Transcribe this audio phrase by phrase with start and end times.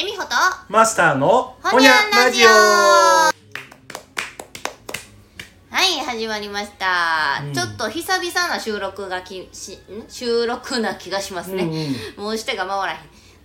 [0.00, 0.28] えみほと
[0.68, 2.48] マスターのほにゃんラジオ。
[2.48, 3.32] は
[5.72, 7.52] い始まりました、うん。
[7.52, 10.08] ちょっと久々な収録がきしん？
[10.08, 11.64] 収録な気がしますね、
[12.16, 12.98] うんもうしてが回らへん。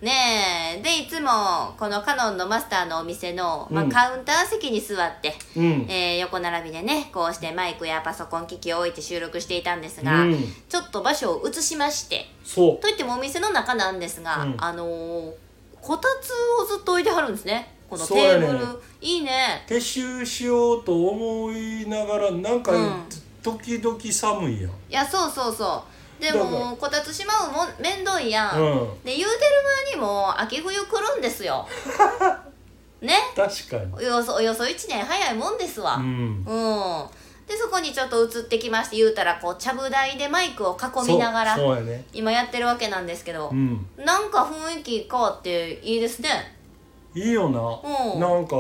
[0.06, 0.82] ねえ。
[0.84, 3.90] でいつもこのカノンのマスターのお店の、まあうん。
[3.90, 5.88] カウンター席に座って、うん。
[5.90, 10.38] えー横並びでねこうしてマイクやパソコン機器を置いて収録していたんですが、うん。
[10.70, 14.56] ちょっと場所を移しましてそといってもお店の中なんですが、うん。
[14.60, 15.32] あのー
[15.84, 17.76] こたつをずっと置いてはるんですね。
[17.90, 18.60] このテーブル、
[19.02, 19.66] いいね。
[19.70, 23.04] う撤収しようと思いながらなんか、うん。
[23.44, 24.72] 時々寒いやん。
[24.72, 25.84] いやそうそうそ
[26.20, 26.24] う。
[26.24, 29.04] でもこたつしまうもん面倒いやん、うん。
[29.04, 29.30] で言うてる
[29.92, 31.68] 間にも秋冬来るんですよ。
[33.02, 33.18] ね。
[33.36, 33.94] 確かに。
[33.94, 35.98] およそおよそ1年早いもんですわ。
[35.98, 36.46] うん。
[36.48, 37.06] うん
[37.48, 42.06] でそこにちょっと移ってきまして言うたらこうちゃぶ台でマイクを囲みながらそうそうやね。
[42.14, 43.86] 今やってるわけなんですけど、うん。
[43.98, 46.30] なんか雰囲気変わっていいですね。
[47.14, 48.20] いいよな、うん。
[48.20, 48.56] なんか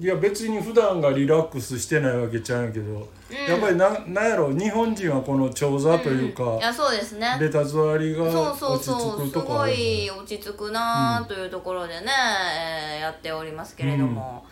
[0.00, 3.08] いや別に普段がリラックスしてないわけちゃうんやけど、
[3.48, 6.58] やっぱりななんやろ日本人はこの長座というか、ん。
[6.58, 7.36] いやそうですね。
[7.40, 12.06] レタ座りがそうそう落ち着そうすくとかごい落ち着くなあというところでね、
[12.94, 14.44] えーやっておりますけれども、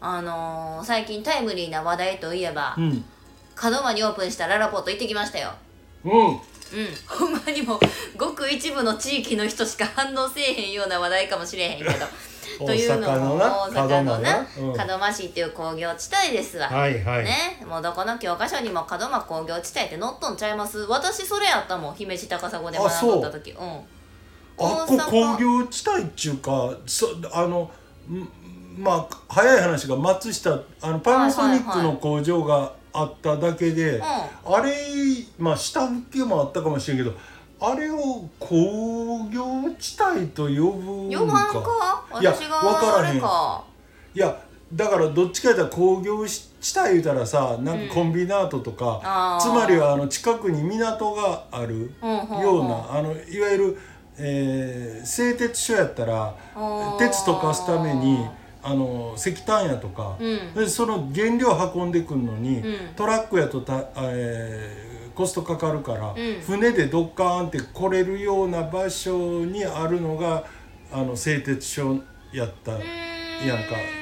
[0.00, 3.04] あのー最近タイムリーな話題といえば、うん。
[3.62, 5.52] 門真にオープンしたララポート行ってきましたよ。
[6.04, 6.12] うん。
[6.12, 6.38] うん。
[7.06, 7.78] ほんまにも
[8.16, 11.90] ごく一部の地域の人しか反応せえへんような話題かもしれへんけど。
[12.66, 14.46] というのも大阪のな
[14.86, 17.64] 門真市っていう工業地帯ですわ、はいはい、ね。
[17.66, 20.80] もうどこの教科書にも門真工業地帯って載っとんちゃいます。
[20.80, 23.52] 私それやったもん姫路高砂で学んどった時。
[23.52, 23.62] う。
[23.62, 23.86] ん。
[24.62, 27.70] あっこ工業地帯っちゅうかそあの
[28.10, 28.28] ん
[28.80, 34.72] まあ早い話が松下あのパナソニックの工場があっただけで、あれ
[35.38, 37.12] まあ下請けもあったかもしれんけど
[37.60, 39.44] あれを工業
[39.78, 42.04] 地帯と呼ぶん呼ばんか？
[42.20, 43.18] いや私がわからへん。
[43.18, 43.22] い
[44.14, 44.40] や
[44.72, 49.44] だからどっちか言ったら工業地帯言うたらさなんかコンビナートとか、あー。
[49.44, 52.40] つまりはあの近くに港があるうんうんうん。
[52.40, 53.78] ようなあのいわゆる、
[54.16, 56.34] えー製鉄所やったら
[56.98, 58.26] 鉄とかすために
[58.62, 60.54] あの石炭やとか、うん。
[60.54, 62.94] でその原料運んでくるのに、うん。
[62.96, 66.14] トラックやとた、えーコストかかるから、ん。
[66.40, 70.44] 船でドッカーンって来れるような場所にあるのが
[70.90, 72.00] あの製鉄所
[72.32, 72.72] やった。
[73.46, 73.99] やんか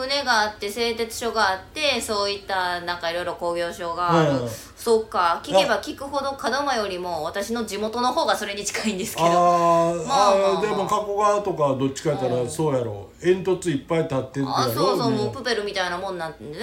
[0.00, 4.48] 船があって製鉄所があってそういったなんかいろいろ工業所がある、うん
[4.80, 5.38] そうか。
[5.44, 9.28] 聞けば聞くほど門真よりも私の地元の方がそれに近いんですけど。
[9.28, 10.62] あー、まあまあまあ。
[10.62, 13.10] でも加古川とかどっちかやったらそうやろ。
[13.20, 16.56] 煙突いっぱい立ってるやろあそうそうもうねプペルみたいなもんなんでね、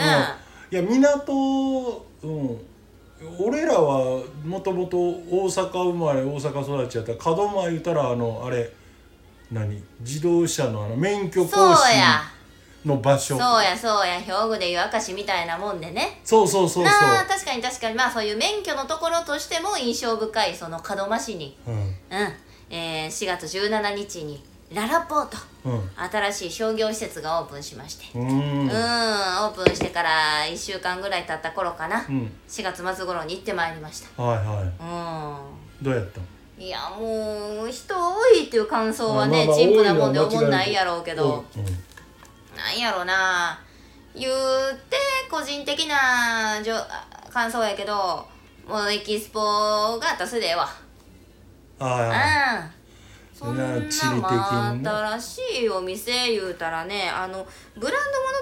[0.72, 0.76] い。
[0.76, 2.58] や港うん。
[3.40, 8.72] 俺らはもともと大阪生まれ大阪育ちやったら門真言うたらあのあれ
[9.52, 9.84] 何？
[10.00, 12.22] 自動車のあの免許そう更新や
[12.88, 13.38] の場所。
[13.38, 14.20] そうやそうや。
[14.20, 16.20] 兵庫でいう明石みたいなもんでね。
[16.24, 16.84] そうそうそうそう。
[16.86, 17.96] なあ確かに確かに。
[17.96, 21.58] まあそういう免許のところとしても印象深いその門真市に。
[21.68, 21.74] うん。
[21.76, 21.94] うん、
[22.70, 24.44] えー、4月17日に
[24.74, 25.38] ララポート。
[25.66, 25.90] うん。
[26.10, 28.06] 新しい商業施設がオープンしまして。
[28.18, 28.62] うーん。
[28.62, 30.10] うんオープンしてから
[30.50, 32.32] 1週間ぐらい経った頃かな、うん。
[32.48, 34.22] 4月末頃に行ってまいりました。
[34.24, 36.20] はいはういどうやった？
[36.22, 36.24] ん
[36.60, 41.46] いやもう人多いっていう感想はねあまあまあ陳腐なもんで多いのは間違い思んないやろうけど。
[41.56, 41.64] うん
[42.58, 43.60] なんやろな。
[44.14, 44.34] 言う
[44.90, 44.98] て
[45.30, 46.76] 個人的なじょ
[47.32, 48.28] 感想やけど
[48.68, 49.46] もうエキスポが
[49.94, 50.68] あったらそれでええわ。
[51.80, 52.78] あうん。
[53.38, 53.68] そんな
[55.20, 57.94] 新しいお店言うたらねあのブラン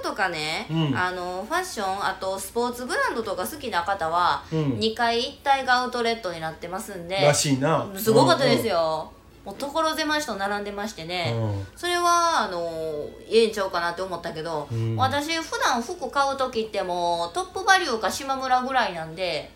[0.02, 0.98] ド物とかね、うん。
[0.98, 4.59] あのファッションあとスポーツブランドとか好きな方は、うん。
[4.80, 7.86] 2階一体がアウトレットになってますんであらしいな。
[7.94, 9.12] すごかったですよ、
[9.45, 11.67] もう所狭しと並んでましてね、うん。
[11.75, 14.95] それはあのええんちゃうかなって思ったけど、うん。
[14.95, 19.51] 私普段服買う時ってもうトップバリューか島村ぐらいなんで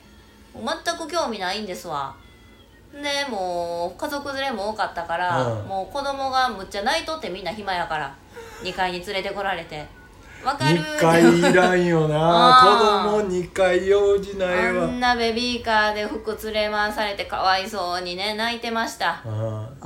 [0.54, 2.16] 全く興味ないんですわ。
[2.94, 5.68] でもう家族連れも多かったから、うん。
[5.68, 8.16] もう子供がむっちゃ泣いとってみんな暇やから
[8.64, 9.88] 2階に連れてこられて
[10.44, 10.80] わかる。
[10.80, 13.10] 2回いらんよな。
[13.12, 14.84] 子供2回用事ないわ。
[14.86, 19.22] あんなベビーカーで服連れ回されてかわいそうにね泣いてました。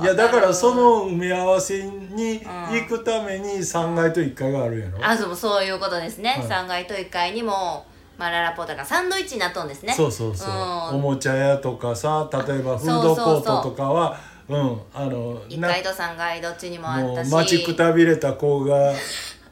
[0.00, 4.98] いやだからその埋め合わせに行くために3階と1階があるやろ。
[5.04, 6.48] あそうそういうことですね、はい。
[6.48, 7.84] 3階と1階にも、
[8.16, 9.92] まあ、ララポートがサンドイッチになっとんですね。
[9.92, 10.54] そうそうそう、うん。
[10.96, 14.16] おもちゃ屋とかさ例えばフードコートとかは
[14.48, 17.32] うんあの1な階と3階どっちにもあったし。
[17.32, 18.92] 待ちくたびれた子が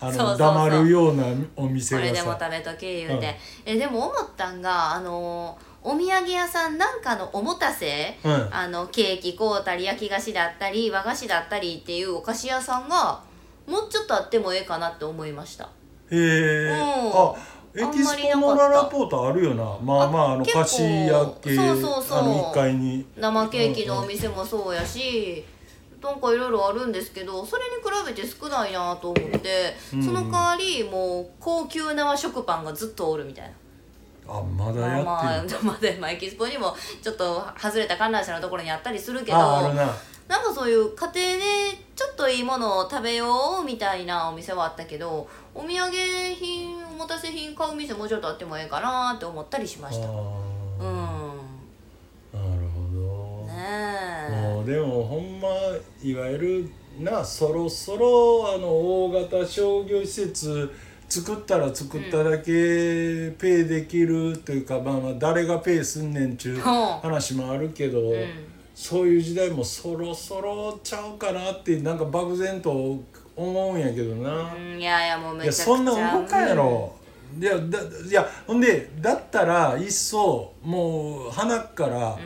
[0.02, 0.38] あのそうそうそう。
[0.38, 1.25] 黙るような
[1.56, 8.49] お店これでも食べとけ言うて、えでも思ったんがあのーお土産屋さんなんかのおもたせ、うん。
[8.54, 13.20] あのケーキ買うたり焼き菓子だったり和菓子だったりっていうお菓子屋さんが
[13.66, 15.64] もうちょっとあってもええかなって思いました。
[15.64, 15.69] へ
[16.10, 16.76] え、うん。
[17.12, 17.34] あ
[17.75, 19.64] エキスポのララポートあるよな。
[19.82, 22.19] まあまああの結構菓子屋系そうそうそう。
[22.19, 23.06] あの1階に。
[23.16, 25.44] 生ケーキのお店もそうやし、
[26.02, 30.02] なんかいろいろあるんですけどそれに比べて少ないなと思って、うん。
[30.02, 33.52] その代わりもう高級な和食パンがずっとおるみたいな。
[34.34, 39.94] あまだやってる、まあまだまあエキスポにもちょっと外れた観覧車のところにあったりするけどな。
[40.28, 41.43] なんかそういう家庭で
[41.94, 45.90] ちょっといいものを食べようみたいなお店はあったけどお土産
[46.34, 50.06] 品おもたせ品買う店もうちょっとあってもええかなって思ったりしました。
[50.06, 50.22] あうんー
[52.32, 55.49] なるほど、ねでもほんま
[56.03, 56.70] いわゆる
[57.00, 60.70] なそろそろあの大型商業施設
[61.09, 68.53] 作ったら作っただけペイできるというか、まあまあ誰がペイすんねんちゅう話もあるけど、うん。
[68.75, 72.70] そういう時代もそろそろちゃうかなってなんか漠然と
[73.37, 74.55] 思うんやけどな。
[74.55, 75.65] うんいやいやもうめちゃくちゃ。
[75.65, 76.94] そんな動かんやろ、
[77.38, 82.19] いやだいやほんでだったらいっそもう鼻から、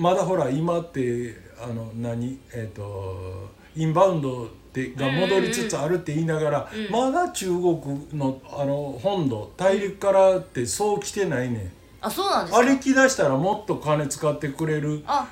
[0.00, 2.38] まだほら今ってあの何？
[2.54, 11.72] えっ、とインバウンドってが戻りつつあるって言いながら、まだ中国のあの本土大陸からってそう来てないねん。
[12.00, 12.58] あそうなんですか？
[12.60, 15.28] あれ来だしたらもっと金使ってくれるあ。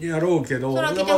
[0.00, 0.72] やろうけど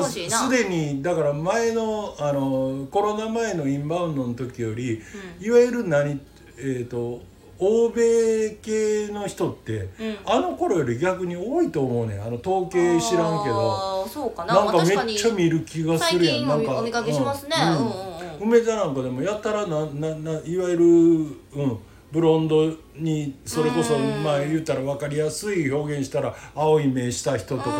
[0.08, 5.00] すでにだから前のあのコロナ前のインバウンドの時より、
[5.40, 6.18] いわゆる何？
[6.58, 7.20] えっ、と
[7.60, 10.16] 欧米系の人って、うん。
[10.24, 12.22] あの頃より逆に多いと思うねん。
[12.22, 14.06] あの統計知らんけど。
[14.08, 14.44] そうか。
[14.46, 16.48] ななんかめっちゃ見る気がするやん。
[16.48, 17.56] なんかお見かけしますね。
[17.58, 17.68] うん。
[17.68, 18.48] うんうんうん。
[18.48, 21.78] 梅田なんかでもやたらななないわゆる、うん、
[22.10, 24.24] ブロンドにそれこそうん。
[24.24, 27.70] まあ言ったら分かりやすい表現したら青い目した人とか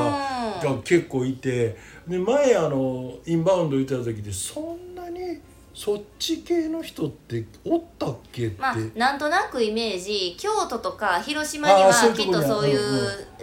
[0.63, 1.77] が結構いて。
[2.11, 5.41] で前あのインバウンド行った時でそんなに
[5.73, 12.81] そっち系の人っておったっけって、まあなんとなくイメージ京都とか広島にはきっとそういう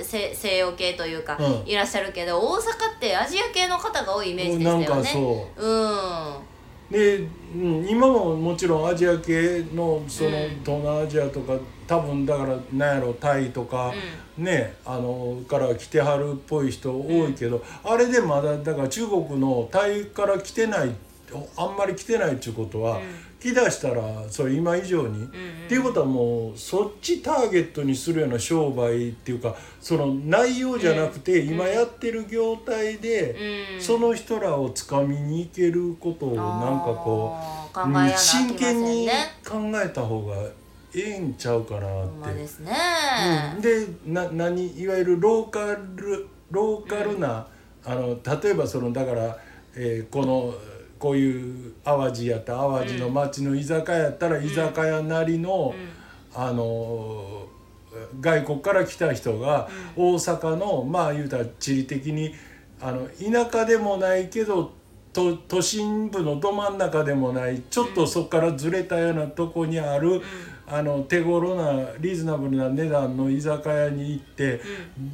[0.03, 1.67] 西洋系というかうん。
[1.67, 2.59] いらっしゃるけど大阪
[2.97, 4.87] ってアジア系の方が多いイメージでしたよね。
[4.87, 5.65] なんかそう。
[5.65, 6.91] うん。
[6.91, 10.49] で、うん、今ももちろんアジア系のそのうん。
[10.63, 11.57] 東南アジアとか
[11.87, 13.93] 多分だからなんやろタイとか、
[14.37, 20.91] ねあのから来てはるっぽい人多いけど、あれでまだだから中国のタイから来てない
[21.57, 22.99] あんまり来てないっていうことは、
[23.39, 25.27] 来だしたらそれ今以上に、っ
[25.67, 33.31] ていうことはもうそっちターゲットにするような商売っていうかその内容じゃなくて、今やってる業態で。
[33.31, 39.13] うんその人らをつかみに行けることをなんかこう、あー考えやなうんあきません真剣にね
[39.47, 40.35] 考えた方が
[40.93, 42.27] ええんちゃうかなって。
[42.27, 42.73] まですね。
[43.55, 47.47] うん、でな何いわゆるローカルローカルな、
[47.85, 49.37] あの例えばそのだから、
[49.75, 50.53] えーこの
[50.99, 55.73] こういう淡路やったら淡路の町の居酒屋やったら居酒屋なりの、
[56.33, 57.47] あの
[58.19, 62.33] 外国から来た人が大阪のまあ言うたら地理的に
[62.79, 64.71] あの田舎でもないけど
[65.13, 70.21] 都都心部のど真ん中でもないちょっとそこからずれたようなとこにある、
[70.67, 74.61] あの手頃なリーズナブルな値段の居酒屋に行って、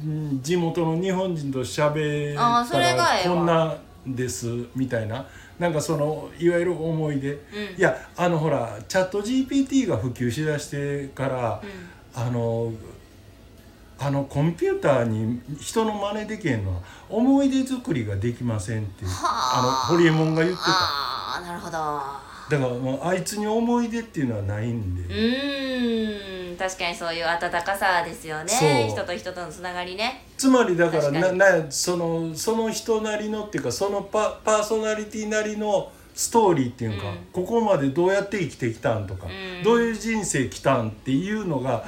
[0.04, 0.40] うん。
[0.42, 3.76] 地元の日本人と喋ったらこんな
[4.06, 5.26] ですみたいな
[5.58, 7.38] なんかそのいわゆる思い出、
[7.76, 11.62] いやあのほらチャット GPT が普及しだしてから、
[12.14, 12.72] あの
[13.98, 19.86] あのコンピューターに人の真似できへんのは思い出作りができませんってあ。
[19.88, 21.40] のホリエモンが言ってた。
[21.40, 26.56] なるほどだからもうあいつに思い出っていうのはないんで、うーん。
[26.56, 28.88] 確かにそういう温かさですよね。
[28.88, 30.24] 人と人とのつながりね。
[30.36, 37.16] つまりだからななそのその人なりのっていうかそのパパーソナリティなりのストーリーっていうか、うん。
[37.32, 39.62] ここまでどうやって生きてきたんとか、うん。
[39.64, 41.84] どういう人生来たんっていうのが、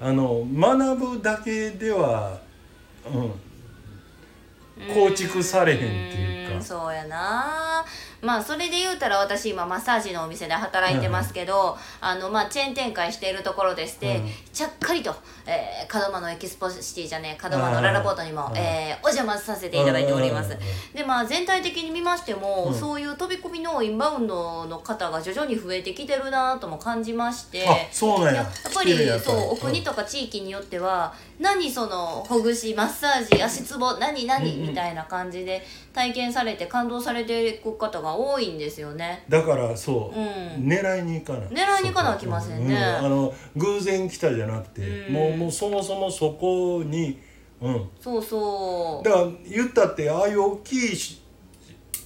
[0.00, 2.40] あの学ぶだけでは、
[3.06, 5.86] うん、構築されへんって
[6.20, 6.58] いうか。
[6.58, 6.62] ん。
[6.62, 7.69] そうやな
[8.22, 14.28] まあそれで言うたら私今マッサージのお店で働いてますけど、あのまあチェーン展開しているところでして、うん。
[14.52, 15.14] ちゃっかりと、
[15.46, 18.56] えー、門真のエキスポシティじゃねえ門真のララポートにも、うん。
[18.56, 20.58] えーお邪魔させていただいております、うん
[20.94, 22.74] でまあ全体的に見ましても、うん。
[22.74, 28.42] そういう飛び込みのインバウンドの方が徐々に増えてきてるなとも感じましてあそうや。
[28.42, 34.68] っぱりそうお国とか地域によっては、何そのほぐしマッサージ足つぼ何何、うんうん。
[34.68, 35.62] みたいな感じで
[35.94, 39.24] 体験されて感動されていく方がが多いんですよね。
[39.28, 40.66] だからそう、うん。
[40.66, 41.46] 狙いに行かな。
[41.46, 42.74] い狙いに行かなきませんね。
[42.74, 42.78] う。
[42.78, 43.06] ん。
[43.06, 45.14] あの偶然来たじゃなくて、うん。
[45.14, 47.18] もうもうそもそもそこに
[47.60, 47.88] うん。
[48.00, 49.08] そうそう。
[49.08, 51.22] だから言ったってああいう大きいし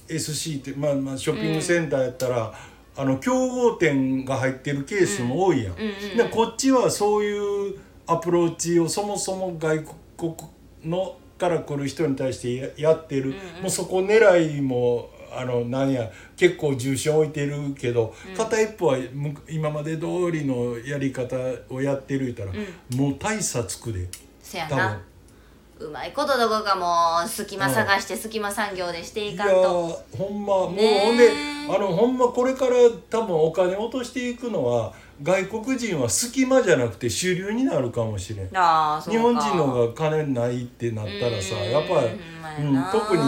[0.07, 2.53] SC って、まあ、まあショッピングセンターやったら、
[2.97, 6.17] あの競合店が入ってるケースも多いやん、うんうんうん。
[6.17, 9.83] でこっちはそういうアプローチをそもそも外
[10.17, 10.35] 国
[10.83, 13.61] のから来る人に対してややってる、んうん。
[13.63, 21.35] もうそこ狙いもあのなんや結構重心置いてるけど、片一方はむ今まで通りのやり方
[21.69, 22.51] をやってる言ったら、
[22.95, 24.05] もう大差つくで。
[24.05, 24.07] 多
[24.41, 24.89] せやな。
[25.77, 25.87] 分。
[25.87, 30.05] うまいことどこかもう隙間探して隙間産業でしていいやかんと。
[30.13, 31.29] ーほんまもうほんで
[31.69, 32.75] あのほんまこれから
[33.09, 38.49] 多分お金落としていくのは外国人は隙間じゃなくて主流になるかもしれん。
[38.49, 38.53] 日
[39.17, 43.23] 本人の方が金ないってなったらさうんやっぱり、うん特に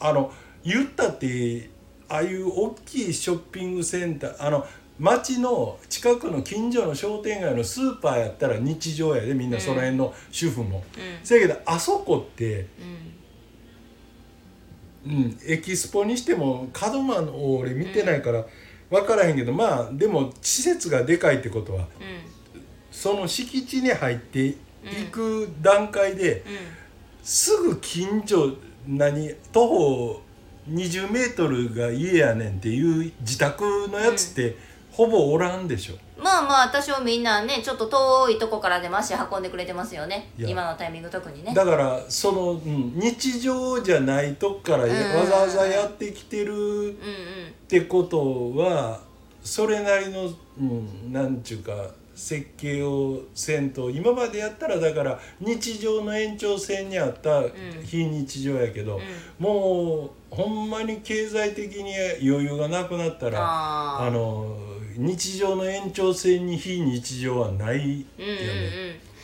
[0.00, 0.32] あの
[0.64, 1.70] 言ったって
[2.08, 4.66] ああいう大きいショッピングセンターあの
[4.98, 10.84] 町の近くの近所の商店街のスーパーやったら日常やでみんなその辺の主婦も。
[10.96, 11.24] うん。
[11.24, 12.66] せやけどあそこって
[15.04, 15.12] うん。
[15.14, 18.46] うん、エキスポにしても門真を俺見てないから
[18.92, 21.86] 分からへんけど、まあでも施設がでかいってことはうん。
[22.92, 24.56] その敷地に入ってい
[25.10, 26.82] く段階で、うん
[27.22, 28.52] すぐ近所
[28.86, 30.22] 何徒歩
[30.68, 34.56] 20メートルが家やねんっていう自宅のやつって
[34.90, 35.94] ほぼおらんでしょ。
[36.22, 40.30] まあまあ多少みんなねちょっと遠いとこからでも足運んでくれてますよね。
[40.38, 40.48] いや。
[40.48, 41.52] 今のタイミング特にね。
[41.54, 45.20] だからその、うん、日常じゃないとこからやうん。
[45.20, 46.92] わざわざやってきてるうんうん。
[46.92, 46.94] っ
[47.68, 49.00] てことは
[49.42, 51.72] それなりの、うん、なんちゅうか
[52.14, 57.42] 設計をせんと今までやったらだから日常の延長線にあった
[57.84, 59.00] 非日常やけど、
[59.38, 64.08] もうほんまに経済的に余裕がなくなったらあー。
[64.08, 64.56] あの
[64.96, 68.06] 日常の延長線に非日常はないよね。
[68.18, 68.32] うんうん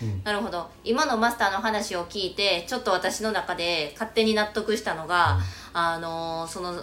[0.05, 0.15] うん。
[0.15, 0.23] うん。
[0.25, 0.69] なるほど。
[0.85, 5.39] 今のマスターの話を聞いてちょっと私の中で勝手に納得したのが、
[5.73, 6.83] あのーその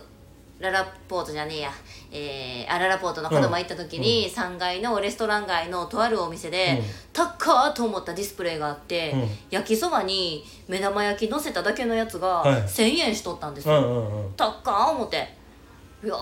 [0.59, 1.71] ララポートじゃねえや、
[2.11, 6.85] えー、あララポートの門真行った時に、3階のレストラン街のとあるお店で、うん。
[7.11, 9.29] 高っと思ったディスプレイがあって、うん。
[9.51, 12.61] 焼きそばに目玉焼き乗せただけのやつがはい。
[12.61, 13.87] 1,000円しとったんですよ、うんう
[14.21, 14.33] んうん。
[14.37, 15.27] 高っ思って
[16.05, 16.17] いやー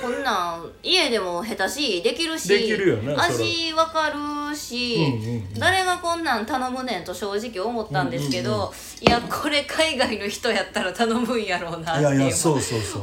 [0.00, 5.54] こんなん家でも下手しできるしできるよね味わかるし、うんうんうん。
[5.54, 12.06] 誰がこんなん頼むねんと正直思ったんですけど、いやこれ海外の人やったら頼むんやろうなって。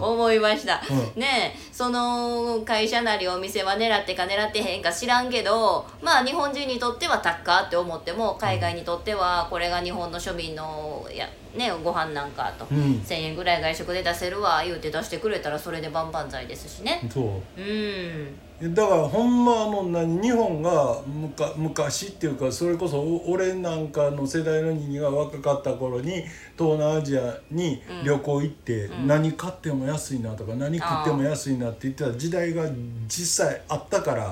[0.01, 1.21] 思いました、うん。
[1.21, 12.77] ねえその会社なりお店は狙ってか狙ってへんか知らんけどまあ日本人にとっては高って思っても海外にとってはこれが日本の庶民のや、ね、ご飯なんかと、うん。
[12.77, 17.01] 1,000円ぐらい外食で出せるわ言うて出してくれたらそれで万々歳ですしね。
[17.11, 17.61] そう。
[17.61, 18.39] うん
[18.73, 26.23] だからほんまあの何日本がむか昔っていうかそれこそお俺なんかの世代の人間が若かった頃に
[26.57, 32.65] 東南アジアに旅行行って、何買っても安いなとか何食っても安いなって言ってた時代が
[33.07, 34.27] 実際あったから、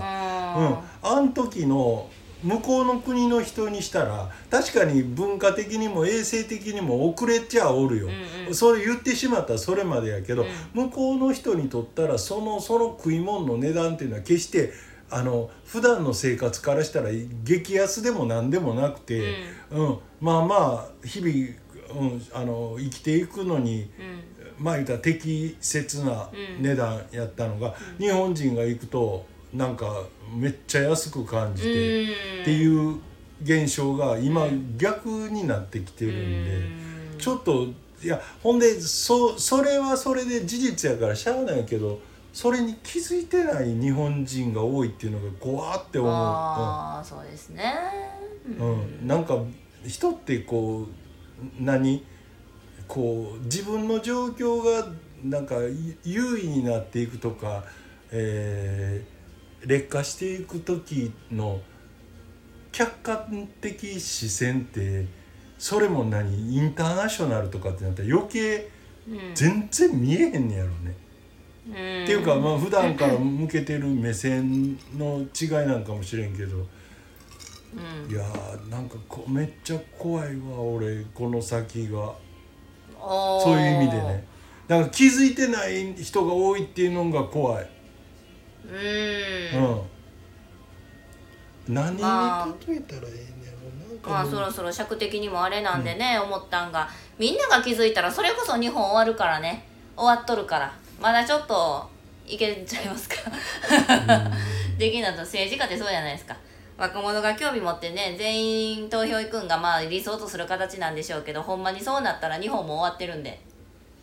[0.58, 2.10] うん、あん時の
[2.44, 8.56] 向こうの国の人にしたら確かに文化的にも衛生的にも遅れちゃおるよ、うんうん。
[8.56, 14.74] それ言ってしまったらそれまでやけど、向こうの人にとったらそのその食い物の値段っていうのは決して
[15.10, 17.10] あの普段の生活からしたら
[17.44, 19.36] 激安でも何でもなくて、
[19.72, 19.98] うん。
[20.20, 23.90] まあまあ日々、うん、あの生きていくのに、
[24.58, 30.04] まあ言ったら適切な値段やったのが、日本人が行くとなんか
[30.36, 32.04] めっちゃ安く感じて、
[32.42, 33.00] っていう
[33.44, 37.68] 現象が今逆になってきてるんで、ちょっと
[38.04, 42.00] いやほんでそそれはそれで事実やからしゃあないけど
[42.34, 46.12] それに気づいてない日本人が多いっていうのが怖って思う。
[46.12, 47.76] ああそうですね。
[48.60, 48.72] うん。
[48.72, 49.38] うん、なんか
[49.86, 52.04] 人ってこう何？
[52.88, 54.88] こう自分の状況が
[55.24, 57.64] なんかい優位になっていくとか、
[58.12, 59.13] えー
[59.66, 61.62] 劣化していく時の
[62.72, 65.06] 客観的視線って
[65.58, 66.56] それも何？
[66.56, 68.70] インターナショナルとかってなったら余計
[69.08, 69.36] うん。
[69.36, 70.96] 全然見えへんねやろね。
[71.68, 71.74] うん。
[71.74, 71.76] っ
[72.08, 76.58] ていうかまあ普段から向けてる目線の違いなんかもしれんけど。
[76.58, 78.12] うん。
[78.12, 82.14] いやーなんかこめっちゃ怖いわ俺この先が。
[83.06, 84.26] そういう意味でね。
[84.66, 87.70] だから気づいてない人が多いっていうのが怖い、
[88.66, 88.70] う
[91.72, 91.74] ん。
[91.74, 93.54] 何に例えまあたらええね
[93.88, 93.90] う。
[93.90, 96.90] なんかまあそろそろ尺的にもあれなんでね、思ったんが。
[97.18, 99.66] みんなが気づいたらそれこそ日本終わるからね。
[99.96, 100.74] 終わっとるから。
[101.02, 101.90] まだちょっと
[102.26, 103.16] いけちゃいますか。
[104.78, 106.36] できないと政治家ってそうじゃないですか。
[106.78, 113.40] 若者が興味持ってね全員投票行くんがまあ理想とする形なんでしょうけどほんまにそうなったら日本も終わってるんで。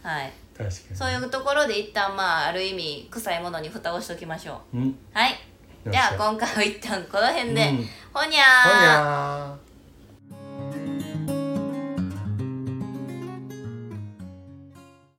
[0.03, 0.33] はい。
[0.95, 4.79] そういうところで一旦まあある意味臭いものに蓋をしときましょう、
[5.13, 5.35] はい。
[5.85, 7.73] では今回は一旦この辺で、
[8.13, 9.70] ほにゃー。